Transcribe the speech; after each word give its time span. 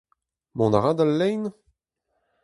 Mont 0.57 0.75
a 0.77 0.79
ra 0.79 0.91
d'al 0.97 1.11
lein? 1.19 1.43